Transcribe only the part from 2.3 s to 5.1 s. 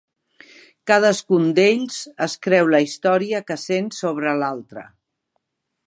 creu la història que sent sobre l'altre.